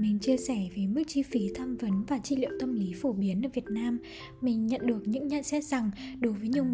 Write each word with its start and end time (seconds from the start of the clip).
mình 0.00 0.18
chia 0.18 0.36
sẻ 0.36 0.68
về 0.76 0.86
mức 0.86 1.02
chi 1.06 1.22
phí 1.22 1.48
tham 1.54 1.76
vấn 1.76 2.04
và 2.08 2.18
trị 2.18 2.36
liệu 2.36 2.50
tâm 2.60 2.74
lý 2.74 2.92
phổ 3.00 3.12
biến 3.12 3.46
ở 3.46 3.48
Việt 3.54 3.64
Nam, 3.70 3.98
mình 4.40 4.66
nhận 4.66 4.86
được 4.86 5.08
những 5.08 5.28
nhận 5.28 5.42
xét 5.42 5.64
rằng 5.64 5.90
đối 6.20 6.32
với 6.32 6.48
nhiều 6.48 6.64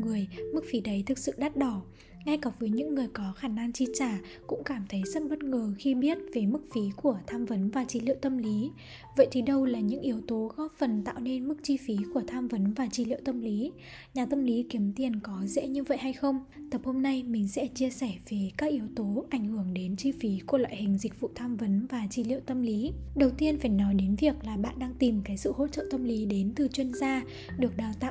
phí 0.71 0.81
đấy 0.81 1.03
thực 1.07 1.19
sự 1.19 1.33
đắt 1.37 1.57
đỏ 1.57 1.83
ngay 2.27 2.39
cả 2.43 2.51
với 2.59 2.71
những 2.71 2.95
người 2.95 3.07
có 3.13 3.33
khả 3.37 3.49
năng 3.49 3.73
chi 3.73 3.87
trả 3.95 4.19
cũng 4.47 4.65
cảm 4.65 4.85
thấy 4.89 5.03
rất 5.15 5.23
bất 5.31 5.43
ngờ 5.43 5.73
khi 5.79 5.95
biết 5.95 6.19
về 6.35 6.47
mức 6.47 6.61
phí 6.75 6.81
của 6.97 7.19
tham 7.27 7.45
vấn 7.45 7.71
và 7.71 7.85
trị 7.85 8.01
liệu 8.01 8.17
tâm 8.21 8.39
lý. 8.39 8.71
Vậy 9.17 9.29
thì 9.31 9.43
đâu 9.43 9.65
là 9.65 9.81
những 9.81 10.01
yếu 10.01 10.21
tố 10.27 10.53
góp 10.57 10.73
phần 10.79 11.05
tạo 11.05 11.21
nên 11.21 11.49
mức 11.49 11.57
chi 11.63 11.77
phí 11.77 11.97
của 12.15 12.23
tham 12.27 12.49
vấn 12.49 12.73
và 12.73 12.87
trị 12.93 13.05
liệu 13.05 13.19
tâm 13.25 13.41
lý? 13.41 13.73
Nhà 14.15 14.27
tâm 14.27 14.45
lý 14.45 14.67
kiếm 14.71 14.93
tiền 14.97 15.21
có 15.21 15.43
dễ 15.45 15.69
như 15.69 15.83
vậy 15.83 15.99
hay 15.99 16.13
không? 16.13 16.45
Tập 16.71 16.81
hôm 16.85 17.03
nay 17.03 17.23
mình 17.23 17.49
sẽ 17.49 17.67
chia 17.67 17.91
sẻ 17.91 18.13
về 18.31 18.51
các 18.57 18.71
yếu 18.71 18.85
tố 18.97 19.25
ảnh 19.31 19.45
hưởng 19.45 19.75
đến 19.75 19.97
chi 19.97 20.13
phí 20.13 20.41
của 20.47 20.59
loại 20.59 20.77
hình 20.77 20.99
dịch 20.99 21.21
vụ 21.21 21.31
tham 21.35 21.57
vấn 21.57 21.87
và 21.87 22.07
trị 22.11 22.25
liệu 22.25 22.41
tâm 22.41 22.63
lý. 22.63 22.93
Đầu 23.17 23.31
tiên 23.31 23.59
phải 23.59 23.71
nói 23.71 23.95
đến 23.95 24.17
việc 24.17 24.35
là 24.45 24.57
bạn 24.57 24.79
đang 24.79 24.95
tìm 24.99 25.21
cái 25.25 25.37
sự 25.37 25.53
hỗ 25.57 25.69
trợ 25.69 25.85
tâm 25.91 26.05
lý 26.05 26.27
đến 26.27 26.53
từ 26.57 26.69
chuyên 26.69 26.93
gia, 26.95 27.23
được 27.59 27.77
đào 27.77 27.93
tạo 28.01 28.06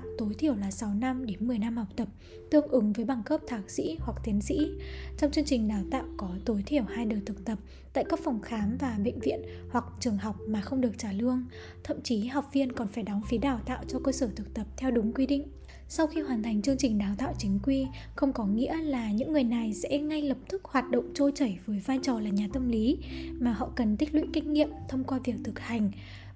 thiểu 0.45 0.55
là 0.55 0.71
6 0.71 0.93
năm 0.93 1.25
đến 1.25 1.37
10 1.47 1.59
năm 1.59 1.77
học 1.77 1.87
tập, 1.95 2.07
tương 2.51 2.67
ứng 2.67 2.93
với 2.93 3.05
bằng 3.05 3.23
cấp 3.23 3.41
thạc 3.47 3.69
sĩ 3.69 3.97
hoặc 3.99 4.21
tiến 4.23 4.41
sĩ. 4.41 4.71
Trong 5.17 5.31
chương 5.31 5.45
trình 5.45 5.67
đào 5.67 5.83
tạo 5.91 6.03
có 6.17 6.29
tối 6.45 6.63
thiểu 6.65 6.83
hai 6.83 7.05
đợt 7.05 7.19
thực 7.25 7.45
tập 7.45 7.59
tại 7.93 8.03
các 8.09 8.19
phòng 8.23 8.41
khám 8.41 8.77
và 8.79 8.97
bệnh 9.03 9.19
viện 9.19 9.41
hoặc 9.69 9.85
trường 9.99 10.17
học 10.17 10.35
mà 10.47 10.61
không 10.61 10.81
được 10.81 10.91
trả 10.97 11.11
lương. 11.11 11.45
Thậm 11.83 12.01
chí 12.01 12.25
học 12.25 12.49
viên 12.53 12.71
còn 12.71 12.87
phải 12.87 13.03
đóng 13.03 13.21
phí 13.29 13.37
đào 13.37 13.59
tạo 13.65 13.83
cho 13.87 13.99
cơ 13.99 14.11
sở 14.11 14.29
thực 14.35 14.53
tập 14.53 14.67
theo 14.77 14.91
đúng 14.91 15.13
quy 15.13 15.25
định. 15.25 15.47
Sau 15.87 16.07
khi 16.07 16.21
hoàn 16.21 16.43
thành 16.43 16.61
chương 16.61 16.77
trình 16.77 16.97
đào 16.97 17.15
tạo 17.17 17.33
chính 17.37 17.59
quy, 17.63 17.87
không 18.15 18.33
có 18.33 18.45
nghĩa 18.45 18.81
là 18.81 19.11
những 19.11 19.33
người 19.33 19.43
này 19.43 19.73
sẽ 19.73 19.97
ngay 19.97 20.21
lập 20.21 20.37
tức 20.49 20.65
hoạt 20.65 20.89
động 20.91 21.11
trôi 21.13 21.31
chảy 21.35 21.59
với 21.65 21.79
vai 21.79 21.99
trò 22.03 22.19
là 22.19 22.29
nhà 22.29 22.47
tâm 22.53 22.69
lý, 22.69 22.97
mà 23.39 23.53
họ 23.53 23.71
cần 23.75 23.97
tích 23.97 24.15
lũy 24.15 24.23
kinh 24.33 24.53
nghiệm 24.53 24.69
thông 24.89 25.03
qua 25.03 25.19
việc 25.23 25.35
thực 25.43 25.59
hành 25.59 25.91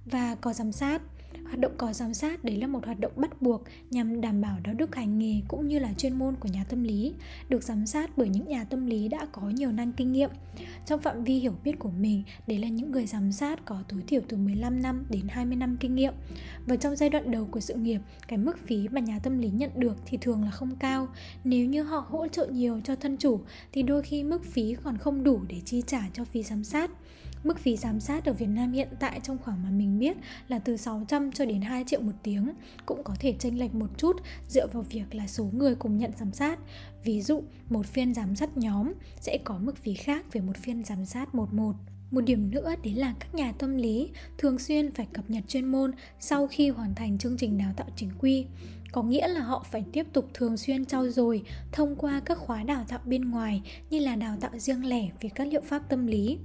và 0.06 0.36
có 0.36 0.54
giám 0.54 0.72
sát 0.72 1.02
Hoạt 1.50 1.60
động 1.60 1.72
có 1.78 1.94
giám 1.94 2.14
sát 2.14 2.44
đấy 2.44 2.58
là 2.58 2.68
một 2.68 2.86
hoạt 2.86 3.00
động 3.00 3.12
bắt 3.16 3.42
buộc 3.42 3.64
nhằm 3.92 4.22
đảm 4.22 4.42
bảo 4.42 4.58
đạo 4.64 4.74
đức 4.74 4.96
hành 4.96 5.20
nghề 5.20 5.42
cũng 5.48 5.68
như 5.68 5.80
là 5.80 5.94
chuyên 5.94 6.20
môn 6.20 6.36
của 6.36 6.50
nhà 6.50 6.64
tâm 6.64 6.84
lý, 6.84 7.14
được 7.50 7.64
giám 7.64 7.86
sát 7.86 8.18
bởi 8.18 8.30
những 8.30 8.48
nhà 8.48 8.64
tâm 8.64 8.86
lý 8.86 9.08
đã 9.08 9.28
có 9.32 9.42
nhiều 9.42 9.72
năm 9.72 9.92
kinh 9.92 10.12
nghiệm. 10.12 10.30
Trong 10.86 11.02
phạm 11.02 11.24
vi 11.24 11.40
hiểu 11.40 11.54
biết 11.64 11.80
của 11.80 11.90
mình, 11.90 12.24
đấy 12.48 12.60
là 12.60 12.68
những 12.68 12.92
người 12.92 13.06
giám 13.06 13.32
sát 13.32 13.66
có 13.66 13.84
tối 13.90 14.00
thiểu 14.08 14.22
từ 14.28 14.38
15 14.38 14.82
năm 14.82 15.06
đến 15.10 15.28
20 15.30 15.56
năm 15.56 15.78
kinh 15.80 15.96
nghiệm. 15.96 16.14
Và 16.66 16.76
trong 16.76 16.96
giai 16.96 17.10
đoạn 17.10 17.32
đầu 17.32 17.48
của 17.52 17.60
sự 17.60 17.74
nghiệp, 17.74 18.02
cái 18.28 18.38
mức 18.38 18.58
phí 18.66 18.88
mà 18.88 19.02
nhà 19.02 19.20
tâm 19.20 19.40
lý 19.40 19.50
nhận 19.50 19.72
được 19.76 19.98
thì 20.06 20.18
thường 20.22 20.44
là 20.44 20.52
không 20.52 20.76
cao. 20.80 21.08
Nếu 21.44 21.66
như 21.66 21.84
họ 21.84 22.06
hỗ 22.10 22.28
trợ 22.28 22.46
nhiều 22.46 22.82
cho 22.84 22.96
thân 22.96 23.18
chủ 23.18 23.40
thì 23.72 23.84
đôi 23.84 24.02
khi 24.02 24.24
mức 24.24 24.46
phí 24.46 24.76
còn 24.84 24.98
không 24.98 25.24
đủ 25.24 25.42
để 25.50 25.62
chi 25.66 25.84
trả 25.88 26.02
cho 26.14 26.26
phí 26.26 26.44
giám 26.44 26.64
sát. 26.64 26.92
Mức 27.44 27.60
phí 27.60 27.78
giám 27.78 28.00
sát 28.00 28.26
ở 28.26 28.34
Việt 28.34 28.46
Nam 28.46 28.72
hiện 28.72 28.88
tại 29.00 29.20
trong 29.24 29.38
khoảng 29.38 29.64
mà 29.64 29.70
mình 29.70 30.00
biết 30.00 30.18
là 30.48 30.60
từ 30.60 30.78
600 30.78 31.32
cho 31.32 31.46
đến 31.46 31.62
2 31.62 31.84
triệu 31.88 32.02
một 32.02 32.12
tiếng. 32.24 32.50
Cũng 32.86 33.04
có 33.04 33.16
thể 33.20 33.36
chênh 33.40 33.60
lệch 33.60 33.76
một 33.76 33.90
chút 33.98 34.22
dựa 34.48 34.68
vào 34.68 34.84
việc 34.84 35.16
là 35.16 35.28
số 35.28 35.50
người 35.54 35.76
cùng 35.76 35.98
nhận 35.98 36.12
giám 36.20 36.32
sát. 36.32 36.60
Ví 37.04 37.22
dụ, 37.22 37.44
một 37.70 37.86
phiên 37.86 38.14
giám 38.14 38.36
sát 38.36 38.58
nhóm 38.58 38.94
sẽ 39.22 39.38
có 39.44 39.58
mức 39.58 39.78
phí 39.78 39.94
khác 39.94 40.34
về 40.34 40.42
một 40.42 40.58
phiên 40.58 40.84
giám 40.84 41.06
sát 41.06 41.36
một 41.36 41.54
một. 41.54 41.74
Một 42.12 42.22
điểm 42.22 42.52
nữa 42.52 42.76
đấy 42.84 42.94
là 42.94 43.14
các 43.20 43.36
nhà 43.36 43.52
tâm 43.52 43.78
lý 43.78 44.10
thường 44.38 44.60
xuyên 44.60 44.92
phải 44.92 45.08
cập 45.14 45.30
nhật 45.30 45.44
chuyên 45.48 45.66
môn 45.66 45.92
sau 46.20 46.48
khi 46.48 46.70
hoàn 46.70 46.96
thành 46.96 47.18
chương 47.18 47.38
trình 47.38 47.58
đào 47.58 47.74
tạo 47.78 47.88
chính 47.96 48.12
quy 48.20 48.46
có 48.92 49.04
nghĩa 49.04 49.28
là 49.28 49.42
họ 49.42 49.66
phải 49.72 49.86
tiếp 49.92 50.08
tục 50.14 50.30
thường 50.34 50.58
xuyên 50.58 50.86
trau 50.86 51.10
dồi 51.10 51.44
thông 51.72 51.96
qua 51.96 52.22
các 52.26 52.38
khóa 52.38 52.64
đào 52.64 52.86
tạo 52.88 53.00
bên 53.06 53.32
ngoài 53.32 53.62
như 53.90 54.00
là 54.00 54.16
đào 54.16 54.38
tạo 54.42 54.52
riêng 54.54 54.86
lẻ 54.86 55.10
về 55.22 55.30
các 55.36 55.48
liệu 55.48 55.62
pháp 55.62 55.90
tâm 55.90 56.08
lý. 56.08 56.38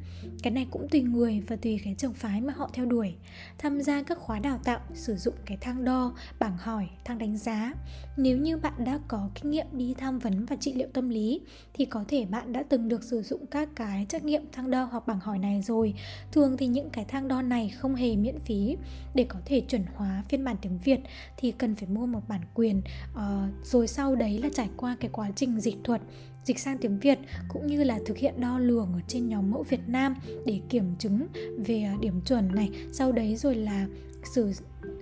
Cái 0.42 0.52
này 0.52 0.66
cũng 0.70 0.88
tùy 0.90 1.02
người 1.02 1.42
và 1.48 1.56
tùy 1.56 1.80
cái 1.84 1.94
trường 1.98 2.14
phái 2.14 2.40
mà 2.40 2.52
họ 2.56 2.70
theo 2.72 2.86
đuổi. 2.86 3.14
Tham 3.58 3.82
gia 3.82 4.02
các 4.02 4.18
khóa 4.18 4.38
đào 4.38 4.58
tạo, 4.64 4.80
sử 4.94 5.16
dụng 5.16 5.34
cái 5.46 5.58
thang 5.60 5.84
đo, 5.84 6.14
bảng 6.38 6.56
hỏi, 6.56 6.88
thang 7.04 7.18
đánh 7.18 7.36
giá. 7.36 7.72
Nếu 8.16 8.38
như 8.38 8.56
bạn 8.56 8.84
đã 8.84 8.98
có 9.08 9.28
kinh 9.34 9.50
nghiệm 9.50 9.66
đi 9.72 9.94
tham 9.98 10.18
vấn 10.18 10.46
và 10.46 10.56
trị 10.56 10.72
liệu 10.72 10.88
tâm 10.92 11.08
lý, 11.08 11.40
thì 11.74 11.84
có 11.84 12.04
thể 12.08 12.24
bạn 12.24 12.52
đã 12.52 12.62
từng 12.68 12.88
được 12.88 13.02
sử 13.04 13.22
dụng 13.22 13.46
các 13.46 13.68
cái 13.76 14.06
trắc 14.08 14.24
nghiệm 14.24 14.42
thang 14.52 14.70
đo 14.70 14.84
hoặc 14.84 15.06
bảng 15.06 15.20
hỏi 15.20 15.38
này 15.38 15.62
rồi. 15.62 15.94
Thường 16.32 16.56
thì 16.56 16.66
những 16.66 16.90
cái 16.90 17.04
thang 17.04 17.28
đo 17.28 17.42
này 17.42 17.68
không 17.68 17.94
hề 17.94 18.16
miễn 18.16 18.38
phí. 18.38 18.76
Để 19.14 19.26
có 19.28 19.38
thể 19.44 19.60
chuẩn 19.60 19.84
hóa 19.94 20.24
phiên 20.28 20.44
bản 20.44 20.56
tiếng 20.60 20.78
việt, 20.78 21.00
thì 21.36 21.52
cần 21.52 21.74
phải 21.74 21.88
mua 21.88 22.06
một 22.06 22.20
bản 22.28 22.33
bản 22.34 22.48
quyền 22.54 22.82
uh, 23.12 23.66
rồi 23.66 23.88
sau 23.88 24.14
đấy 24.14 24.38
là 24.42 24.48
trải 24.54 24.68
qua 24.76 24.96
cái 25.00 25.10
quá 25.12 25.30
trình 25.36 25.60
dịch 25.60 25.76
thuật 25.84 26.00
dịch 26.44 26.58
sang 26.58 26.78
tiếng 26.78 26.98
Việt 26.98 27.18
cũng 27.48 27.66
như 27.66 27.84
là 27.84 27.98
thực 28.06 28.16
hiện 28.16 28.40
đo 28.40 28.58
lường 28.58 28.92
ở 28.94 29.00
trên 29.08 29.28
nhóm 29.28 29.50
mẫu 29.50 29.62
Việt 29.62 29.88
Nam 29.88 30.14
để 30.46 30.60
kiểm 30.68 30.94
chứng 30.98 31.26
về 31.66 31.82
ờ, 31.82 32.00
điểm 32.00 32.20
chuẩn 32.20 32.54
này. 32.54 32.70
Sau 32.92 33.12
đấy 33.12 33.36
rồi 33.36 33.54
là 33.54 33.86
sử 34.34 34.52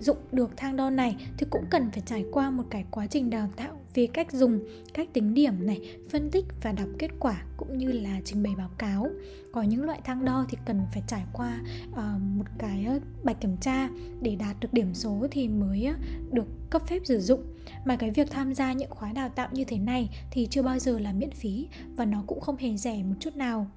dụng 0.00 0.16
được 0.32 0.50
thang 0.56 0.76
đo 0.76 0.90
này 0.90 1.16
thì 1.38 1.46
cũng 1.50 1.64
cần 1.70 1.90
phải 1.90 2.02
trải 2.06 2.24
qua 2.32 2.50
một 2.50 2.64
cái 2.70 2.84
quá 2.90 3.06
trình 3.06 3.30
đào 3.30 3.48
tạo 3.56 3.81
về 3.94 4.06
cách 4.06 4.32
dùng, 4.32 4.60
cách 4.94 5.08
tính 5.12 5.34
điểm 5.34 5.66
này, 5.66 5.80
phân 6.10 6.30
tích 6.30 6.44
và 6.62 6.72
đọc 6.72 6.88
kết 6.98 7.10
quả 7.20 7.42
cũng 7.56 7.78
như 7.78 7.92
là 7.92 8.20
trình 8.24 8.42
bày 8.42 8.54
báo 8.58 8.70
cáo. 8.78 9.10
Có 9.52 9.62
những 9.62 9.84
loại 9.84 10.00
thang 10.04 10.24
đo 10.24 10.46
thì 10.48 10.58
cần 10.66 10.80
phải 10.92 11.02
trải 11.06 11.24
qua 11.32 11.60
uh, 11.90 11.98
một 12.20 12.44
cái 12.58 12.86
bài 13.22 13.34
kiểm 13.40 13.56
tra 13.56 13.88
để 14.20 14.36
đạt 14.36 14.60
được 14.60 14.72
điểm 14.72 14.94
số 14.94 15.26
thì 15.30 15.48
mới 15.48 15.88
được 16.32 16.46
cấp 16.70 16.82
phép 16.86 17.02
sử 17.04 17.20
dụng. 17.20 17.42
Mà 17.84 17.96
cái 17.96 18.10
việc 18.10 18.30
tham 18.30 18.54
gia 18.54 18.72
những 18.72 18.90
khóa 18.90 19.12
đào 19.12 19.28
tạo 19.28 19.48
như 19.52 19.64
thế 19.64 19.78
này 19.78 20.10
thì 20.30 20.46
chưa 20.50 20.62
bao 20.62 20.78
giờ 20.78 20.98
là 20.98 21.12
miễn 21.12 21.30
phí 21.30 21.68
và 21.96 22.04
nó 22.04 22.24
cũng 22.26 22.40
không 22.40 22.56
hề 22.56 22.76
rẻ 22.76 23.02
một 23.02 23.14
chút 23.20 23.36
nào. 23.36 23.70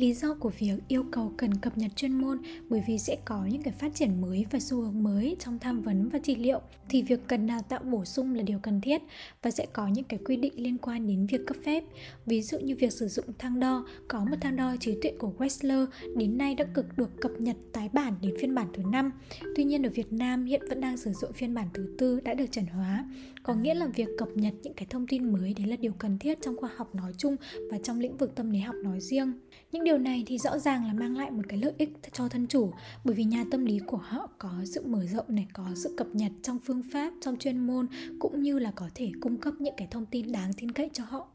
Lý 0.00 0.14
do 0.14 0.34
của 0.34 0.50
việc 0.58 0.74
yêu 0.88 1.04
cầu 1.10 1.32
cần 1.36 1.54
cập 1.54 1.78
nhật 1.78 1.90
chuyên 1.96 2.12
môn 2.12 2.38
bởi 2.68 2.82
vì 2.86 2.98
sẽ 2.98 3.16
có 3.24 3.46
những 3.50 3.62
cái 3.62 3.74
phát 3.78 3.94
triển 3.94 4.20
mới 4.20 4.46
và 4.50 4.60
xu 4.60 4.80
hướng 4.80 5.02
mới 5.02 5.36
trong 5.38 5.58
tham 5.58 5.82
vấn 5.82 6.08
và 6.08 6.18
trị 6.18 6.36
liệu 6.36 6.60
thì 6.88 7.02
việc 7.02 7.20
cần 7.26 7.46
đào 7.46 7.60
tạo 7.68 7.80
bổ 7.82 8.04
sung 8.04 8.34
là 8.34 8.42
điều 8.42 8.58
cần 8.58 8.80
thiết 8.80 9.02
và 9.42 9.50
sẽ 9.50 9.66
có 9.72 9.88
những 9.88 10.04
cái 10.04 10.20
quy 10.24 10.36
định 10.36 10.52
liên 10.56 10.78
quan 10.78 11.06
đến 11.06 11.26
việc 11.26 11.40
cấp 11.46 11.56
phép. 11.64 11.84
Ví 12.26 12.42
dụ 12.42 12.58
như 12.58 12.76
việc 12.76 12.92
sử 12.92 13.08
dụng 13.08 13.24
thang 13.38 13.60
đo, 13.60 13.86
có 14.08 14.24
một 14.24 14.36
thang 14.40 14.56
đo 14.56 14.76
trí 14.80 14.94
tuệ 15.02 15.12
của 15.18 15.32
Wessler 15.38 15.86
đến 16.16 16.38
nay 16.38 16.54
đã 16.54 16.64
cực 16.64 16.86
được 16.96 17.10
cập 17.20 17.32
nhật 17.38 17.56
tái 17.72 17.88
bản 17.92 18.14
đến 18.22 18.34
phiên 18.40 18.54
bản 18.54 18.66
thứ 18.74 18.82
5. 18.92 19.10
Tuy 19.56 19.64
nhiên 19.64 19.86
ở 19.86 19.90
Việt 19.94 20.12
Nam 20.12 20.44
hiện 20.44 20.62
vẫn 20.68 20.80
đang 20.80 20.96
sử 20.96 21.12
dụng 21.12 21.32
phiên 21.32 21.54
bản 21.54 21.68
thứ 21.74 21.94
tư 21.98 22.20
đã 22.20 22.34
được 22.34 22.52
chuẩn 22.52 22.66
hóa. 22.66 23.04
Có 23.42 23.54
nghĩa 23.54 23.74
là 23.74 23.86
việc 23.86 24.08
cập 24.18 24.28
nhật 24.34 24.54
những 24.62 24.74
cái 24.74 24.86
thông 24.90 25.06
tin 25.06 25.32
mới 25.32 25.54
đấy 25.58 25.66
là 25.66 25.76
điều 25.76 25.92
cần 25.92 26.18
thiết 26.18 26.38
trong 26.40 26.56
khoa 26.56 26.70
học 26.76 26.94
nói 26.94 27.12
chung 27.18 27.36
và 27.70 27.78
trong 27.82 28.00
lĩnh 28.00 28.16
vực 28.16 28.34
tâm 28.34 28.50
lý 28.50 28.58
học 28.58 28.76
nói 28.84 29.00
riêng. 29.00 29.32
Những 29.72 29.84
điều 29.90 29.98
này 29.98 30.22
thì 30.26 30.38
rõ 30.38 30.58
ràng 30.58 30.86
là 30.86 30.92
mang 30.92 31.16
lại 31.16 31.30
một 31.30 31.42
cái 31.48 31.58
lợi 31.58 31.72
ích 31.78 31.88
cho 32.12 32.28
thân 32.28 32.46
chủ 32.46 32.72
bởi 33.04 33.14
vì 33.14 33.24
nhà 33.24 33.44
tâm 33.50 33.64
lý 33.64 33.78
của 33.78 33.96
họ 33.96 34.28
có 34.38 34.50
sự 34.64 34.86
mở 34.86 35.04
rộng 35.06 35.24
này, 35.28 35.46
có 35.52 35.64
sự 35.74 35.94
cập 35.96 36.06
nhật 36.12 36.32
trong 36.42 36.58
phương 36.64 36.82
pháp, 36.92 37.12
trong 37.20 37.36
chuyên 37.36 37.58
môn 37.58 37.86
cũng 38.18 38.42
như 38.42 38.58
là 38.58 38.70
có 38.70 38.88
thể 38.94 39.12
cung 39.20 39.36
cấp 39.36 39.54
những 39.58 39.74
cái 39.76 39.88
thông 39.90 40.06
tin 40.06 40.32
đáng 40.32 40.52
tin 40.52 40.72
cậy 40.72 40.90
cho 40.92 41.04
họ. 41.04 41.26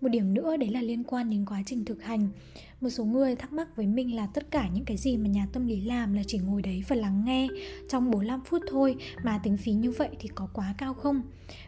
Một 0.00 0.08
điểm 0.08 0.34
nữa 0.34 0.56
đấy 0.56 0.70
là 0.70 0.82
liên 0.82 1.04
quan 1.04 1.30
đến 1.30 1.44
quá 1.46 1.62
trình 1.66 1.84
thực 1.84 2.02
hành 2.02 2.28
một 2.80 2.90
số 2.90 3.04
người 3.04 3.36
thắc 3.36 3.52
mắc 3.52 3.76
với 3.76 3.86
mình 3.86 4.16
là 4.16 4.26
tất 4.26 4.50
cả 4.50 4.68
những 4.74 4.84
cái 4.84 4.96
gì 4.96 5.16
mà 5.16 5.28
nhà 5.28 5.46
tâm 5.52 5.66
lý 5.66 5.80
làm 5.80 6.14
là 6.14 6.22
chỉ 6.26 6.38
ngồi 6.38 6.62
đấy 6.62 6.82
và 6.88 6.96
lắng 6.96 7.22
nghe 7.24 7.48
trong 7.88 8.10
45 8.10 8.40
phút 8.44 8.62
thôi 8.70 8.96
mà 9.24 9.40
tính 9.42 9.56
phí 9.56 9.72
như 9.72 9.90
vậy 9.90 10.08
thì 10.18 10.28
có 10.34 10.48
quá 10.52 10.74
cao 10.78 10.94
không? 10.94 11.22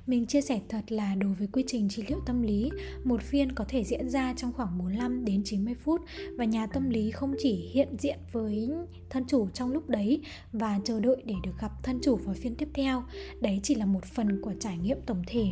Mình 0.07 0.27
chia 0.27 0.41
sẻ 0.41 0.61
thật 0.69 0.93
là 0.93 1.15
đối 1.15 1.35
với 1.35 1.49
quy 1.53 1.65
trình 1.67 1.89
trị 1.89 2.05
liệu 2.09 2.21
tâm 2.27 2.43
lý, 2.43 2.71
một 3.05 3.23
phiên 3.23 3.53
có 3.53 3.65
thể 3.69 3.85
diễn 3.85 4.11
ra 4.11 4.35
trong 4.37 4.53
khoảng 4.53 4.79
45 4.79 5.25
đến 5.25 5.43
90 5.45 5.75
phút 5.75 6.01
và 6.39 6.45
nhà 6.45 6.67
tâm 6.67 6.91
lý 6.91 7.11
không 7.11 7.35
chỉ 7.39 7.71
hiện 7.73 7.89
diện 7.99 8.19
với 8.33 8.71
thân 9.11 9.25
chủ 9.29 9.49
trong 9.55 9.73
lúc 9.73 9.89
đấy 9.89 10.21
và 10.53 10.81
chờ 10.85 11.01
đợi 11.01 11.23
để 11.25 11.35
được 11.45 11.53
gặp 11.61 11.73
thân 11.83 11.99
chủ 12.03 12.17
vào 12.17 12.35
phiên 12.35 12.55
tiếp 12.55 12.69
theo. 12.75 13.03
Đấy 13.41 13.61
chỉ 13.63 13.75
là 13.75 13.87
một 13.87 14.05
phần 14.05 14.43
của 14.43 14.53
trải 14.61 14.79
nghiệm 14.79 14.99
tổng 15.07 15.23
thể. 15.27 15.47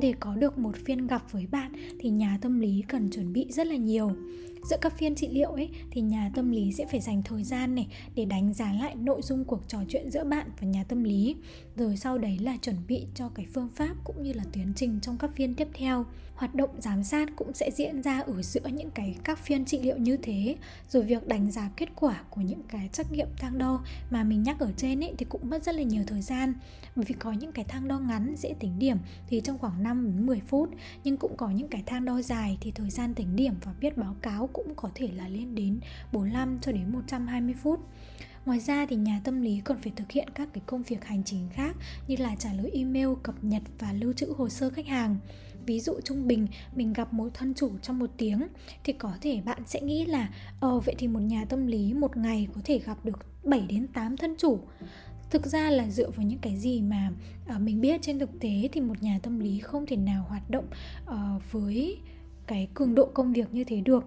Để 0.00 0.14
có 0.20 0.34
được 0.34 0.58
một 0.58 0.76
phiên 0.84 1.06
gặp 1.06 1.32
với 1.32 1.46
bạn 1.46 1.72
thì 2.00 2.10
nhà 2.10 2.38
tâm 2.40 2.60
lý 2.60 2.82
cần 2.88 3.10
chuẩn 3.10 3.32
bị 3.32 3.46
rất 3.50 3.66
là 3.66 3.76
nhiều 3.76 4.12
giữa 4.70 4.76
các 4.80 4.98
phiên 4.98 5.14
trị 5.14 5.28
liệu 5.28 5.50
ấy, 5.50 5.70
thì 5.90 6.00
nhà 6.00 6.30
tâm 6.34 6.50
lý 6.50 6.72
sẽ 6.72 6.86
phải 6.86 7.00
dành 7.00 7.22
thời 7.22 7.44
gian 7.44 7.74
này 7.74 7.86
để 8.14 8.24
đánh 8.24 8.54
giá 8.54 8.72
lại 8.72 8.94
nội 8.94 9.22
dung 9.22 9.44
cuộc 9.44 9.60
trò 9.68 9.78
chuyện 9.88 10.10
giữa 10.10 10.24
bạn 10.24 10.50
và 10.60 10.66
nhà 10.66 10.84
tâm 10.84 11.04
lý. 11.04 11.36
Rồi 11.76 11.96
sau 11.96 12.18
đấy 12.18 12.38
là 12.38 12.56
chuẩn 12.62 12.76
bị 12.88 13.06
cho 13.14 13.28
cái 13.28 13.46
phương 13.54 13.68
pháp 13.74 13.96
cũng 14.04 14.22
như 14.22 14.32
là 14.32 14.44
tiến 14.52 14.72
trình 14.76 14.98
trong 15.02 15.18
các 15.18 15.30
phiên 15.34 15.54
tiếp 15.54 15.68
theo. 15.74 16.06
Hoạt 16.34 16.54
động 16.54 16.70
giám 16.78 17.04
sát 17.04 17.28
cũng 17.36 17.52
sẽ 17.54 17.70
diễn 17.70 18.02
ra 18.02 18.20
ở 18.20 18.42
giữa 18.42 18.66
những 18.72 18.90
cái 18.90 19.16
các 19.24 19.38
phiên 19.38 19.64
trị 19.64 19.80
liệu 19.82 19.96
như 19.96 20.16
thế. 20.16 20.56
Rồi 20.88 21.02
việc 21.02 21.28
đánh 21.28 21.50
giá 21.50 21.70
kết 21.76 21.88
quả 21.96 22.22
của 22.30 22.40
những 22.40 22.62
cái 22.68 22.88
trắc 22.92 23.12
nghiệm 23.12 23.28
thang 23.38 23.58
đo 23.58 23.84
mà 24.10 24.24
mình 24.24 24.42
nhắc 24.42 24.60
ở 24.60 24.72
trên 24.76 25.04
ấy, 25.04 25.14
thì 25.18 25.26
cũng 25.28 25.50
mất 25.50 25.64
rất 25.64 25.74
là 25.74 25.82
nhiều 25.82 26.02
thời 26.06 26.22
gian. 26.22 26.54
Bởi 26.96 27.04
vì 27.08 27.14
có 27.14 27.32
những 27.32 27.52
cái 27.52 27.64
thang 27.64 27.88
đo 27.88 27.98
ngắn 27.98 28.34
dễ 28.36 28.54
tính 28.60 28.78
điểm 28.78 28.96
thì 29.28 29.40
trong 29.40 29.58
khoảng 29.58 29.82
5 29.82 30.06
đến 30.06 30.26
10 30.26 30.40
phút, 30.40 30.70
nhưng 31.04 31.16
cũng 31.16 31.36
có 31.36 31.50
những 31.50 31.68
cái 31.68 31.82
thang 31.86 32.04
đo 32.04 32.22
dài 32.22 32.58
thì 32.60 32.70
thời 32.70 32.90
gian 32.90 33.14
tính 33.14 33.36
điểm 33.36 33.54
và 33.64 33.72
viết 33.80 33.96
báo 33.96 34.16
cáo 34.22 34.46
cũng 34.52 34.74
có 34.76 34.90
thể 34.94 35.08
là 35.16 35.28
lên 35.28 35.54
đến 35.54 35.80
45 36.12 36.58
cho 36.60 36.72
đến 36.72 36.92
120 36.92 37.54
phút 37.62 37.80
Ngoài 38.46 38.60
ra 38.60 38.86
thì 38.86 38.96
nhà 38.96 39.20
tâm 39.24 39.42
lý 39.42 39.60
còn 39.64 39.78
phải 39.78 39.92
thực 39.96 40.12
hiện 40.12 40.28
các 40.34 40.48
cái 40.52 40.62
công 40.66 40.82
việc 40.82 41.04
hành 41.04 41.24
chính 41.24 41.48
khác 41.52 41.76
như 42.06 42.16
là 42.18 42.36
trả 42.38 42.52
lời 42.52 42.70
email, 42.74 43.08
cập 43.22 43.44
nhật 43.44 43.62
và 43.78 43.92
lưu 43.92 44.12
trữ 44.12 44.32
hồ 44.36 44.48
sơ 44.48 44.70
khách 44.70 44.86
hàng. 44.86 45.16
ví 45.66 45.80
dụ 45.80 46.00
trung 46.04 46.28
bình 46.28 46.46
mình 46.74 46.92
gặp 46.92 47.12
một 47.12 47.28
thân 47.34 47.54
chủ 47.54 47.70
trong 47.82 47.98
một 47.98 48.10
tiếng 48.16 48.42
thì 48.84 48.92
có 48.92 49.12
thể 49.20 49.40
bạn 49.40 49.62
sẽ 49.66 49.80
nghĩ 49.80 50.06
là 50.06 50.28
ờ 50.60 50.80
vậy 50.80 50.94
thì 50.98 51.08
một 51.08 51.20
nhà 51.20 51.44
tâm 51.48 51.66
lý 51.66 51.94
một 51.94 52.16
ngày 52.16 52.48
có 52.54 52.60
thể 52.64 52.78
gặp 52.78 53.04
được 53.04 53.18
7 53.44 53.60
đến 53.60 53.86
8 53.86 54.16
thân 54.16 54.34
chủ 54.38 54.60
thực 55.30 55.46
ra 55.46 55.70
là 55.70 55.90
dựa 55.90 56.10
vào 56.10 56.26
những 56.26 56.38
cái 56.38 56.56
gì 56.56 56.82
mà 56.82 57.10
uh, 57.54 57.60
mình 57.60 57.80
biết 57.80 58.02
trên 58.02 58.18
thực 58.18 58.40
tế 58.40 58.68
thì 58.72 58.80
một 58.80 59.02
nhà 59.02 59.18
tâm 59.22 59.40
lý 59.40 59.58
không 59.58 59.86
thể 59.86 59.96
nào 59.96 60.24
hoạt 60.28 60.50
động 60.50 60.66
uh, 61.04 61.52
với 61.52 61.98
cái 62.52 62.68
cường 62.74 62.94
độ 62.94 63.06
công 63.14 63.32
việc 63.32 63.54
như 63.54 63.64
thế 63.64 63.80
được. 63.80 64.04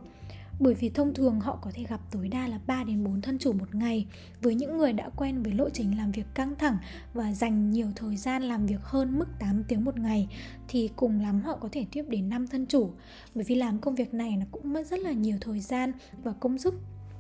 Bởi 0.60 0.74
vì 0.74 0.90
thông 0.90 1.14
thường 1.14 1.40
họ 1.40 1.60
có 1.62 1.72
thể 1.74 1.84
gặp 1.90 2.00
tối 2.12 2.28
đa 2.28 2.48
là 2.48 2.60
3 2.68 2.84
đến 2.84 3.04
4 3.04 3.22
thân 3.22 3.40
chủ 3.40 3.54
một 3.54 3.76
ngày, 3.76 4.08
với 4.42 4.56
những 4.56 4.78
người 4.78 4.94
đã 4.94 5.10
quen 5.16 5.44
với 5.44 5.54
lộ 5.54 5.70
trình 5.70 5.98
làm 5.98 6.12
việc 6.12 6.26
căng 6.34 6.56
thẳng 6.56 6.78
và 7.14 7.34
dành 7.34 7.72
nhiều 7.72 7.88
thời 7.96 8.18
gian 8.18 8.44
làm 8.44 8.66
việc 8.66 8.82
hơn 8.82 9.20
mức 9.20 9.26
8 9.40 9.64
tiếng 9.68 9.86
một 9.86 10.00
ngày, 10.00 10.28
thì 10.68 10.90
cùng 10.96 11.20
lắm 11.20 11.42
họ 11.42 11.56
có 11.56 11.70
thể 11.72 11.86
tiếp 11.92 12.06
đến 12.08 12.30
5 12.30 12.48
thân 12.48 12.66
chủ. 12.66 12.90
Bởi 13.36 13.44
vì 13.48 13.56
làm 13.56 13.80
công 13.80 13.96
việc 13.96 14.14
này 14.14 14.38
nó 14.38 14.46
cũng 14.52 14.74
mất 14.74 14.88
rất 14.88 15.00
là 15.00 15.12
nhiều 15.12 15.38
thời 15.42 15.60
gian 15.60 15.92
và 16.24 16.34
công 16.40 16.58
sức 16.58 16.74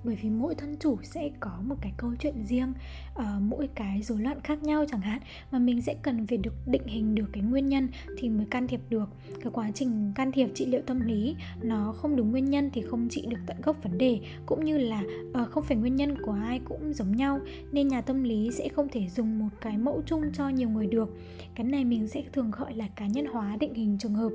bởi 0.05 0.15
vì 0.21 0.29
mỗi 0.29 0.55
thân 0.55 0.75
chủ 0.79 0.97
sẽ 1.03 1.29
có 1.39 1.51
một 1.63 1.75
cái 1.81 1.93
câu 1.97 2.11
chuyện 2.19 2.45
riêng 2.45 2.73
uh, 3.19 3.25
mỗi 3.41 3.69
cái 3.75 4.01
rối 4.01 4.19
loạn 4.21 4.41
khác 4.43 4.63
nhau 4.63 4.85
chẳng 4.91 5.01
hạn. 5.01 5.19
Mà 5.51 5.59
mình 5.59 5.81
sẽ 5.81 5.95
cần 6.01 6.27
phải 6.27 6.37
được 6.37 6.53
định 6.65 6.85
hình 6.85 7.15
được 7.15 7.25
cái 7.33 7.43
nguyên 7.43 7.65
nhân 7.69 7.87
thì 8.17 8.29
mới 8.29 8.45
can 8.45 8.67
thiệp 8.67 8.81
được. 8.89 9.09
Cái 9.41 9.51
quá 9.53 9.71
trình 9.71 10.11
can 10.15 10.31
thiệp 10.31 10.49
trị 10.55 10.65
liệu 10.65 10.81
tâm 10.85 10.99
lý 10.99 11.35
nó 11.61 11.93
không 11.97 12.15
đúng 12.15 12.31
nguyên 12.31 12.49
nhân 12.49 12.69
thì 12.73 12.81
không 12.81 13.09
trị 13.09 13.25
được 13.29 13.39
tận 13.45 13.57
gốc 13.63 13.83
vấn 13.83 13.97
đề. 13.97 14.19
Cũng 14.45 14.65
như 14.65 14.77
là 14.77 15.03
uh, 15.41 15.49
không 15.49 15.63
phải 15.63 15.77
nguyên 15.77 15.95
nhân 15.95 16.21
của 16.21 16.37
ai 16.43 16.59
cũng 16.65 16.93
giống 16.93 17.15
nhau 17.15 17.39
nên 17.71 17.87
nhà 17.87 18.01
tâm 18.01 18.23
lý 18.23 18.51
sẽ 18.51 18.69
không 18.69 18.87
thể 18.91 19.07
dùng 19.09 19.39
một 19.39 19.49
cái 19.61 19.77
mẫu 19.77 20.01
chung 20.05 20.21
cho 20.33 20.49
nhiều 20.49 20.69
người 20.69 20.87
được. 20.87 21.17
Cái 21.55 21.65
này 21.65 21.85
mình 21.85 22.07
sẽ 22.07 22.23
thường 22.33 22.51
gọi 22.51 22.73
là 22.73 22.87
cá 22.95 23.07
nhân 23.07 23.25
hóa 23.25 23.57
định 23.59 23.73
hình 23.73 23.97
trường 23.99 24.13
hợp 24.13 24.31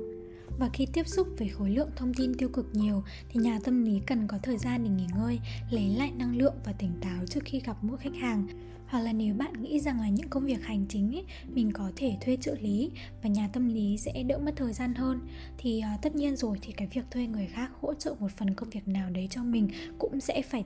và 0.59 0.69
khi 0.73 0.87
tiếp 0.93 1.07
xúc 1.07 1.27
với 1.37 1.47
khối 1.49 1.69
lượng 1.69 1.89
thông 1.95 2.13
tin 2.13 2.33
tiêu 2.33 2.49
cực 2.49 2.69
nhiều 2.73 3.03
thì 3.29 3.39
nhà 3.39 3.59
tâm 3.63 3.83
lý 3.83 4.01
cần 4.07 4.27
có 4.27 4.37
thời 4.43 4.57
gian 4.57 4.83
để 4.83 4.89
nghỉ 4.89 5.05
ngơi 5.15 5.39
lấy 5.69 5.89
lại 5.97 6.11
năng 6.17 6.37
lượng 6.37 6.55
và 6.65 6.73
tỉnh 6.73 6.91
táo 7.01 7.25
trước 7.25 7.41
khi 7.45 7.59
gặp 7.59 7.77
mỗi 7.81 7.97
khách 7.97 8.15
hàng. 8.21 8.47
Hoặc 8.87 8.99
là 8.99 9.13
nếu 9.13 9.35
bạn 9.35 9.61
nghĩ 9.61 9.79
rằng 9.79 9.99
là 9.99 10.09
những 10.09 10.29
công 10.29 10.45
việc 10.45 10.63
hành 10.63 10.85
chính 10.89 11.15
ấy, 11.15 11.25
mình 11.47 11.71
có 11.71 11.91
thể 11.95 12.17
thuê 12.21 12.37
trợ 12.41 12.55
lý 12.61 12.91
và 13.23 13.29
nhà 13.29 13.47
tâm 13.47 13.73
lý 13.73 13.97
sẽ 13.97 14.23
đỡ 14.23 14.37
mất 14.37 14.53
thời 14.55 14.73
gian 14.73 14.93
hơn 14.95 15.19
thì 15.57 15.83
uh, 15.95 16.01
tất 16.01 16.15
nhiên 16.15 16.35
rồi 16.35 16.57
thì 16.61 16.71
cái 16.71 16.87
việc 16.87 17.03
thuê 17.11 17.27
người 17.27 17.47
khác 17.47 17.71
hỗ 17.81 17.93
trợ 17.93 18.15
một 18.19 18.31
phần 18.37 18.53
công 18.55 18.69
việc 18.69 18.87
nào 18.87 19.09
đấy 19.09 19.27
cho 19.31 19.43
mình 19.43 19.69
cũng 19.99 20.19
sẽ 20.19 20.41
phải 20.41 20.63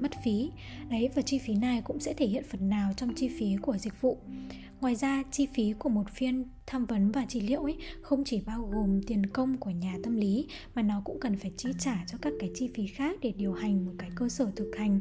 mất 0.00 0.10
phí. 0.24 0.50
Đấy 0.90 1.08
và 1.14 1.22
chi 1.22 1.38
phí 1.38 1.54
này 1.54 1.82
cũng 1.84 2.00
sẽ 2.00 2.14
thể 2.14 2.26
hiện 2.26 2.44
phần 2.50 2.68
nào 2.68 2.92
trong 2.96 3.14
chi 3.14 3.28
phí 3.38 3.56
của 3.62 3.76
dịch 3.76 4.00
vụ. 4.00 4.18
Ngoài 4.80 4.94
ra, 4.94 5.22
chi 5.30 5.46
phí 5.54 5.72
của 5.78 5.88
một 5.88 6.10
phiên 6.10 6.44
tham 6.66 6.86
vấn 6.86 7.12
và 7.12 7.24
trị 7.28 7.40
liệu 7.40 7.62
ấy 7.62 7.76
không 8.00 8.24
chỉ 8.24 8.40
bao 8.46 8.70
gồm 8.72 9.02
tiền 9.02 9.26
công 9.26 9.56
của 9.56 9.70
nhà 9.70 9.96
tâm 10.02 10.16
lý 10.16 10.46
mà 10.74 10.82
nó 10.82 11.02
cũng 11.04 11.20
cần 11.20 11.36
phải 11.36 11.52
chi 11.56 11.68
trả 11.78 12.04
cho 12.06 12.18
các 12.22 12.32
cái 12.40 12.50
chi 12.54 12.70
phí 12.74 12.86
khác 12.86 13.18
để 13.22 13.32
điều 13.36 13.52
hành 13.52 13.86
một 13.86 13.92
cái 13.98 14.10
cơ 14.14 14.28
sở 14.28 14.50
thực 14.56 14.70
hành. 14.78 15.00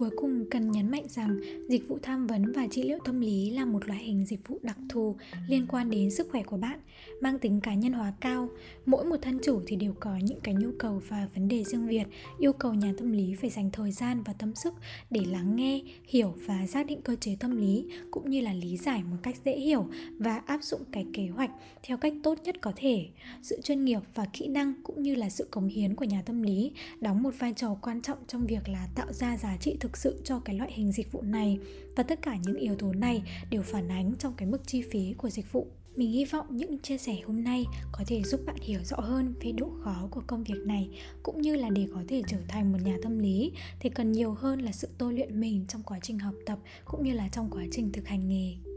Cuối 0.00 0.10
cùng 0.16 0.44
cần 0.50 0.70
nhấn 0.70 0.90
mạnh 0.90 1.04
rằng 1.08 1.40
dịch 1.68 1.88
vụ 1.88 1.98
tham 2.02 2.26
vấn 2.26 2.52
và 2.52 2.66
trị 2.70 2.82
liệu 2.82 2.98
tâm 3.04 3.20
lý 3.20 3.50
là 3.50 3.64
một 3.64 3.88
loại 3.88 4.04
hình 4.04 4.26
dịch 4.26 4.48
vụ 4.48 4.58
đặc 4.62 4.76
thù 4.88 5.16
liên 5.48 5.66
quan 5.68 5.90
đến 5.90 6.10
sức 6.10 6.28
khỏe 6.30 6.42
của 6.42 6.56
bạn, 6.56 6.80
mang 7.20 7.38
tính 7.38 7.60
cá 7.60 7.74
nhân 7.74 7.92
hóa 7.92 8.12
cao. 8.20 8.48
Mỗi 8.86 9.04
một 9.04 9.16
thân 9.22 9.38
chủ 9.42 9.60
thì 9.66 9.76
đều 9.76 9.94
có 10.00 10.16
những 10.22 10.40
cái 10.40 10.54
nhu 10.54 10.70
cầu 10.78 11.02
và 11.08 11.28
vấn 11.34 11.48
đề 11.48 11.64
riêng 11.64 11.88
biệt, 11.88 12.04
yêu 12.38 12.52
cầu 12.52 12.74
nhà 12.74 12.92
tâm 12.98 13.12
lý 13.12 13.34
phải 13.34 13.50
dành 13.50 13.70
thời 13.70 13.92
gian 13.92 14.22
và 14.22 14.32
tâm 14.32 14.54
sức 14.54 14.74
để 15.10 15.20
lắng 15.24 15.56
nghe, 15.56 15.80
hiểu 16.08 16.34
và 16.46 16.66
xác 16.66 16.86
định 16.86 17.02
cơ 17.02 17.16
chế 17.20 17.36
tâm 17.40 17.56
lý 17.56 17.86
cũng 18.10 18.30
như 18.30 18.40
là 18.40 18.52
lý 18.52 18.76
giải 18.76 19.02
một 19.02 19.16
cách 19.22 19.36
dễ 19.44 19.56
hiểu 19.56 19.86
và 20.18 20.36
áp 20.46 20.62
dụng 20.62 20.80
cái 20.92 21.06
kế 21.12 21.26
hoạch 21.26 21.50
theo 21.82 21.96
cách 21.96 22.14
tốt 22.22 22.38
nhất 22.44 22.56
có 22.60 22.72
thể. 22.76 23.06
Sự 23.42 23.60
chuyên 23.60 23.84
nghiệp 23.84 24.00
và 24.14 24.26
kỹ 24.32 24.48
năng 24.48 24.74
cũng 24.82 25.02
như 25.02 25.14
là 25.14 25.30
sự 25.30 25.46
cống 25.50 25.68
hiến 25.68 25.94
của 25.94 26.04
nhà 26.04 26.22
tâm 26.22 26.42
lý 26.42 26.72
đóng 27.00 27.22
một 27.22 27.34
vai 27.38 27.52
trò 27.52 27.76
quan 27.82 28.02
trọng 28.02 28.18
trong 28.26 28.46
việc 28.46 28.68
là 28.68 28.88
tạo 28.94 29.12
ra 29.12 29.36
giá 29.36 29.56
trị 29.60 29.76
thực 29.80 29.89
thực 29.90 29.96
sự 29.96 30.20
cho 30.24 30.38
cái 30.38 30.56
loại 30.56 30.72
hình 30.72 30.92
dịch 30.92 31.12
vụ 31.12 31.22
này. 31.22 31.58
Và 31.96 32.02
tất 32.02 32.22
cả 32.22 32.36
những 32.44 32.56
yếu 32.56 32.74
tố 32.74 32.92
này 32.92 33.22
đều 33.50 33.62
phản 33.62 33.88
ánh 33.90 34.14
trong 34.18 34.34
cái 34.36 34.48
mức 34.48 34.66
chi 34.66 34.82
phí 34.90 35.14
của 35.18 35.30
dịch 35.30 35.52
vụ. 35.52 35.66
Mình 35.96 36.10
hy 36.10 36.24
vọng 36.24 36.46
những 36.50 36.78
chia 36.78 36.98
sẻ 36.98 37.16
hôm 37.26 37.44
nay 37.44 37.64
có 37.92 38.04
thể 38.06 38.22
giúp 38.22 38.40
bạn 38.46 38.56
hiểu 38.60 38.80
rõ 38.84 38.96
hơn 39.00 39.34
về 39.40 39.52
độ 39.52 39.70
khó 39.84 40.08
của 40.10 40.22
công 40.26 40.44
việc 40.44 40.58
này, 40.66 40.88
cũng 41.22 41.42
như 41.42 41.56
là 41.56 41.70
để 41.70 41.86
có 41.94 42.02
thể 42.08 42.22
trở 42.28 42.36
thành 42.48 42.72
một 42.72 42.78
nhà 42.84 42.96
tâm 43.02 43.18
lý. 43.18 43.52
Thì 43.80 43.90
cần 43.90 44.12
nhiều 44.12 44.34
hơn 44.34 44.60
là 44.60 44.72
sự 44.72 44.88
tôi 44.98 45.14
luyện 45.14 45.40
mình 45.40 45.64
trong 45.68 45.82
quá 45.82 45.98
trình 46.02 46.18
học 46.18 46.34
tập, 46.46 46.58
cũng 46.84 47.04
như 47.04 47.12
là 47.12 47.28
trong 47.28 47.50
quá 47.50 47.64
trình 47.72 47.92
thực 47.92 48.06
hành 48.06 48.28
nghề. 48.28 48.69